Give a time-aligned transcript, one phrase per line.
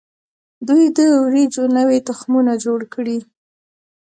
[0.67, 3.17] دوی د وریجو نوي تخمونه جوړ کړي.